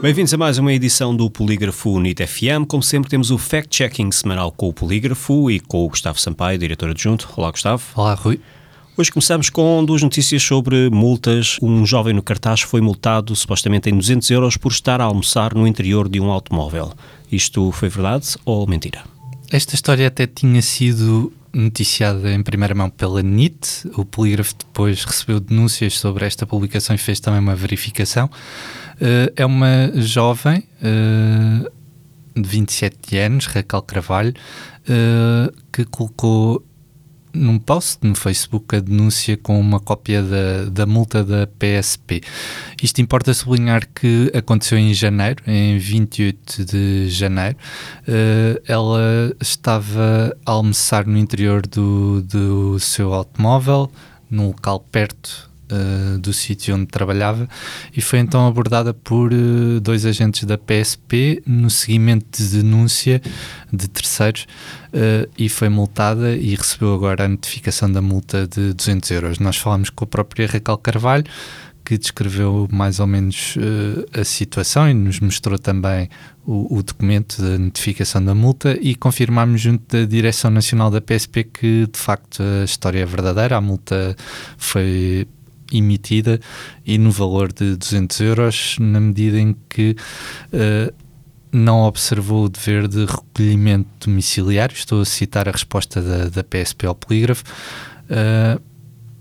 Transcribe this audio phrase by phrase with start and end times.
[0.00, 2.66] Bem-vindos a mais uma edição do Polígrafo NIT FM.
[2.68, 6.90] Como sempre, temos o fact-checking semanal com o Polígrafo e com o Gustavo Sampaio, diretor
[6.90, 7.28] adjunto.
[7.34, 7.82] Olá, Gustavo.
[7.94, 8.38] Olá, Rui.
[8.94, 11.56] Hoje começamos com duas notícias sobre multas.
[11.62, 15.66] Um jovem no cartaz foi multado supostamente em 200 euros por estar a almoçar no
[15.66, 16.92] interior de um automóvel.
[17.32, 19.02] Isto foi verdade ou mentira?
[19.50, 23.90] Esta história até tinha sido noticiada em primeira mão pela NIT.
[23.96, 28.26] O Polígrafo depois recebeu denúncias sobre esta publicação e fez também uma verificação.
[28.26, 31.70] Uh, é uma jovem uh,
[32.40, 34.34] de 27 anos, Raquel Carvalho,
[34.82, 36.64] uh, que colocou
[37.36, 42.22] num post no Facebook a denúncia com uma cópia da, da multa da PSP.
[42.82, 47.56] Isto importa sublinhar que aconteceu em janeiro, em 28 de janeiro.
[48.02, 53.90] Uh, ela estava a almoçar no interior do, do seu automóvel,
[54.30, 57.48] num local perto uh, do sítio onde trabalhava
[57.96, 63.20] e foi então abordada por uh, dois agentes da PSP no seguimento de denúncia
[63.72, 64.46] de terceiros
[64.92, 69.38] uh, e foi multada e recebeu agora a notificação da multa de 200 euros.
[69.38, 71.24] Nós falámos com a própria Raquel Carvalho
[71.86, 76.08] que descreveu mais ou menos uh, a situação e nos mostrou também
[76.44, 81.44] o, o, documento da notificação da multa e confirmámos junto da Direção Nacional da PSP
[81.44, 84.16] que de facto a história é verdadeira, a multa
[84.58, 85.28] foi
[85.72, 86.40] emitida
[86.84, 89.96] e no valor de 200 euros, na medida em que
[90.52, 90.94] uh,
[91.52, 94.74] não observou o dever de recolhimento domiciliário.
[94.74, 97.44] Estou a citar a resposta da, da PSP ao polígrafo.
[98.04, 98.60] Uh,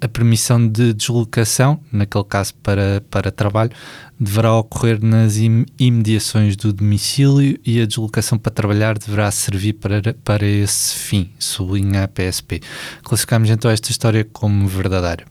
[0.00, 3.70] a permissão de deslocação, naquele caso para, para trabalho,
[4.18, 5.36] deverá ocorrer nas
[5.78, 12.04] imediações do domicílio e a deslocação para trabalhar deverá servir para, para esse fim, sublinha
[12.04, 12.60] a PSP.
[13.02, 15.24] Classificamos então esta história como verdadeira.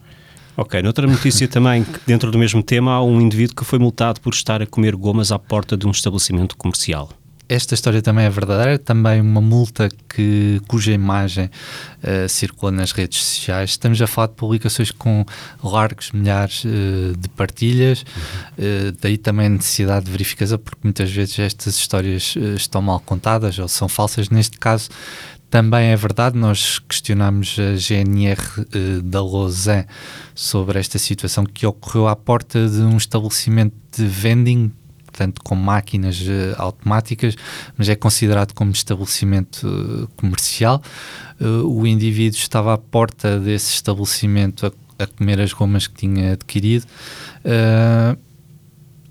[0.58, 4.34] Ok, noutra notícia também, dentro do mesmo tema, há um indivíduo que foi multado por
[4.34, 7.10] estar a comer gomas à porta de um estabelecimento comercial.
[7.48, 13.24] Esta história também é verdadeira, também uma multa que, cuja imagem uh, circula nas redes
[13.24, 13.72] sociais.
[13.72, 15.24] Estamos a falar de publicações com
[15.62, 18.90] largos milhares uh, de partilhas, uhum.
[18.90, 23.60] uh, daí também a necessidade de verificação, porque muitas vezes estas histórias estão mal contadas
[23.60, 24.30] ou são falsas.
[24.30, 24.90] Neste caso,
[25.56, 29.86] também é verdade, nós questionámos a GNR uh, da Lausanne
[30.34, 34.70] sobre esta situação que ocorreu à porta de um estabelecimento de vending,
[35.06, 37.38] portanto com máquinas uh, automáticas,
[37.78, 40.82] mas é considerado como estabelecimento uh, comercial.
[41.40, 46.86] o indivíduo estava à porta desse estabelecimento a, a comer as gomas que tinha adquirido.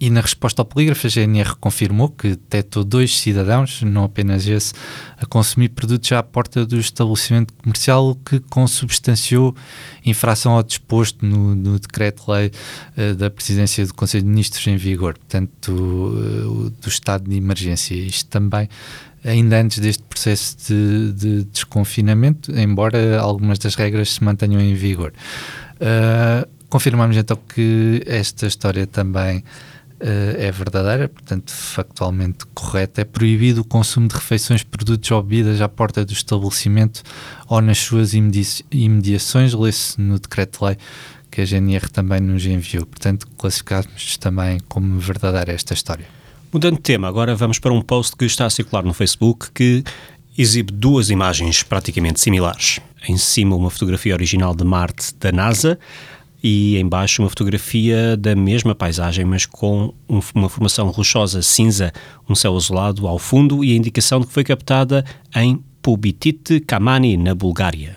[0.00, 4.74] E na resposta ao polígrafo, a GNR confirmou que detectou dois cidadãos, não apenas esse,
[5.16, 9.54] a consumir produtos à porta do estabelecimento comercial, que consubstanciou
[10.04, 12.50] infração ao disposto no, no decreto-lei
[12.98, 17.94] uh, da Presidência do Conselho de Ministros em vigor, portanto, uh, do estado de emergência.
[17.94, 18.68] Isto também
[19.24, 25.12] ainda antes deste processo de, de desconfinamento, embora algumas das regras se mantenham em vigor.
[25.76, 29.42] Uh, confirmamos então que esta história também
[30.06, 33.00] é verdadeira, portanto, factualmente correta.
[33.00, 37.02] É proibido o consumo de refeições, produtos ou bebidas à porta do estabelecimento
[37.48, 40.76] ou nas suas imediações, lê-se no decreto-lei
[41.30, 42.86] que a GNR também nos enviou.
[42.86, 46.06] Portanto, classificamos também como verdadeira esta história.
[46.52, 49.82] Mudando de tema, agora vamos para um post que está a circular no Facebook que
[50.38, 52.78] exibe duas imagens praticamente similares.
[53.08, 55.78] Em cima, uma fotografia original de Marte da NASA,
[56.46, 61.90] e embaixo uma fotografia da mesma paisagem, mas com um, uma formação rochosa cinza,
[62.28, 65.02] um céu azulado ao fundo e a indicação de que foi captada
[65.34, 67.96] em Pubitite Kamani, na Bulgária.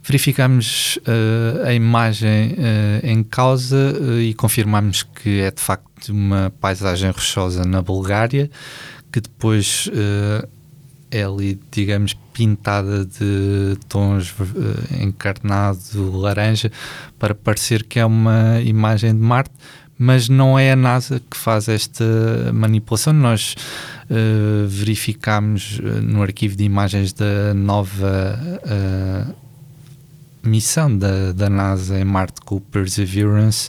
[0.00, 6.52] Verificamos uh, a imagem uh, em causa uh, e confirmamos que é de facto uma
[6.60, 8.48] paisagem rochosa na Bulgária,
[9.12, 9.90] que depois
[11.10, 14.46] é ali, digamos, pintada de tons uh,
[14.98, 16.72] encarnado laranja
[17.18, 19.52] para parecer que é uma imagem de Marte,
[19.98, 22.02] mas não é a NASA que faz esta
[22.54, 23.12] manipulação.
[23.12, 23.54] Nós
[24.08, 28.38] uh, verificámos uh, no arquivo de imagens da nova
[30.42, 33.68] missão da, da NASA em Marte com o Perseverance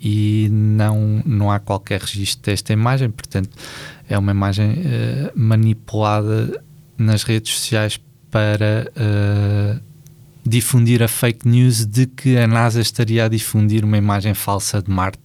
[0.00, 3.50] e não, não há qualquer registro desta imagem, portanto
[4.08, 6.58] é uma imagem uh, manipulada
[6.98, 8.00] nas redes sociais
[8.30, 9.80] para uh,
[10.44, 14.90] difundir a fake news de que a NASA estaria a difundir uma imagem falsa de
[14.90, 15.22] Marte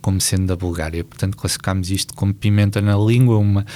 [0.00, 1.04] como sendo da Bulgária.
[1.04, 3.66] Portanto, classificámos isto como pimenta na língua, uma,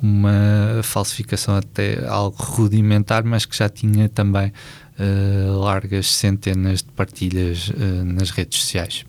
[0.00, 4.52] uma falsificação até algo rudimentar, mas que já tinha também
[4.98, 9.04] uh, largas centenas de partilhas uh, nas redes sociais.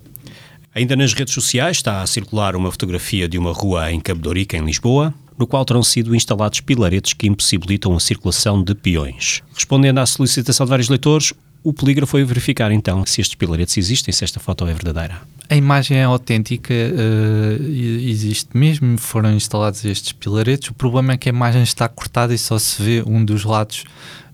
[0.74, 4.66] Ainda nas redes sociais está a circular uma fotografia de uma rua em Cabo em
[4.66, 9.42] Lisboa, no qual terão sido instalados pilaretes que impossibilitam a circulação de peões.
[9.54, 11.34] Respondendo à solicitação de vários leitores,
[11.64, 15.20] o polígrafo foi verificar então se estes pilaretes existem, se esta foto é verdadeira.
[15.50, 20.70] A imagem é autêntica, uh, existe mesmo, foram instalados estes pilaretes.
[20.70, 23.84] O problema é que a imagem está cortada e só se vê um dos lados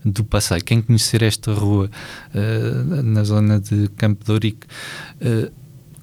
[0.04, 0.64] do passeio.
[0.64, 1.90] Quem conhecer esta rua
[2.34, 5.52] uh, na zona de Campo de uh,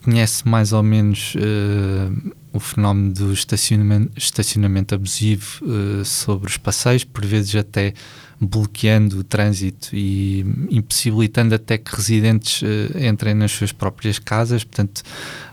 [0.03, 7.05] conhece mais ou menos uh, o fenómeno do estacionamento, estacionamento abusivo uh, sobre os passeios,
[7.05, 7.95] por vezes até
[8.41, 10.41] bloqueando o trânsito e
[10.71, 12.67] impossibilitando até que residentes uh,
[13.05, 14.65] entrem nas suas próprias casas.
[14.65, 15.03] Portanto,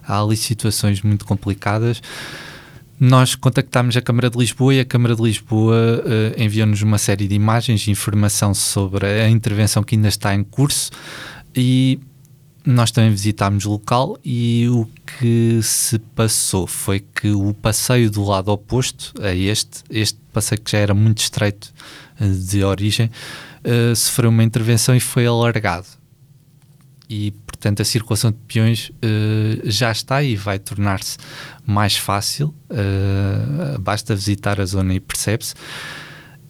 [0.08, 2.02] há ali situações muito complicadas.
[2.98, 7.28] Nós contactámos a Câmara de Lisboa e a Câmara de Lisboa uh, enviou-nos uma série
[7.28, 10.92] de imagens e informação sobre a intervenção que ainda está em curso
[11.54, 12.00] e
[12.66, 18.24] nós também visitámos o local e o que se passou foi que o passeio do
[18.24, 21.72] lado oposto a este, este passeio que já era muito estreito
[22.20, 23.12] eh, de origem,
[23.64, 25.86] uh, sofreu uma intervenção e foi alargado.
[27.08, 31.18] E, portanto, a circulação de peões uh, já está e vai tornar-se
[31.66, 32.54] mais fácil.
[32.70, 35.54] Uh, basta visitar a zona e percebe-se.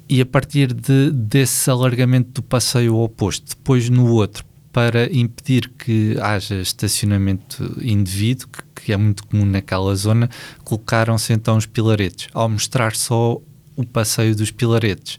[0.08, 4.46] E a partir de, desse alargamento do passeio oposto, depois no outro,
[4.76, 10.30] para impedir que haja estacionamento indevido, que, que é muito comum naquela zona,
[10.66, 12.28] colocaram-se então os pilaretes.
[12.34, 13.40] Ao mostrar só
[13.74, 15.18] o passeio dos pilaretes,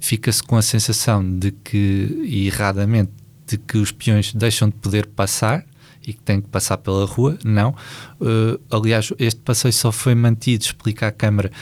[0.00, 3.12] fica-se com a sensação de que, e erradamente,
[3.46, 5.66] de que os peões deixam de poder passar
[6.06, 7.38] e que têm que passar pela rua.
[7.44, 7.74] Não.
[8.18, 11.52] Uh, aliás, este passeio só foi mantido, explica a Câmara,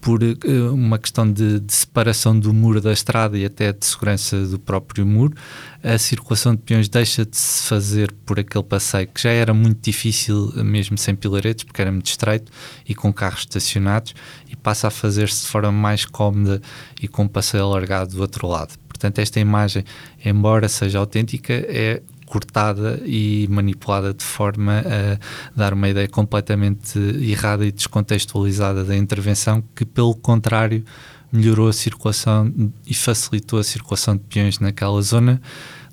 [0.00, 0.36] por uh,
[0.72, 5.06] uma questão de, de, separação do muro da estrada e até de segurança do próprio
[5.06, 5.34] muro.
[5.82, 9.80] A circulação de peões deixa de se fazer por aquele passeio que já era muito
[9.82, 12.50] difícil, mesmo sem pilaretes, porque era muito estreito
[12.86, 14.14] e com carros estacionados,
[14.48, 16.60] e passa a fazer-se de forma mais cómoda
[17.00, 18.76] e com um passeio alargado do outro lado.
[18.88, 19.84] Portanto, esta imagem,
[20.24, 25.18] embora seja autêntica, é cortada e manipulada de forma a
[25.56, 30.84] dar uma ideia completamente errada e descontextualizada da intervenção, que, pelo contrário,
[31.32, 32.52] melhorou a circulação
[32.86, 35.40] e facilitou a circulação de peões naquela zona,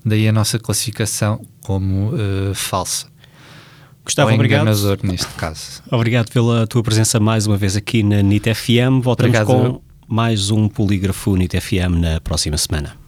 [0.04, 3.06] daí a nossa classificação como uh, falsa.
[4.04, 4.66] Gustavo, obrigado.
[5.02, 5.82] neste caso.
[5.90, 9.02] Obrigado pela tua presença mais uma vez aqui na NIT FM.
[9.02, 9.46] Voltamos obrigado.
[9.46, 13.05] com mais um polígrafo NIT FM na próxima semana.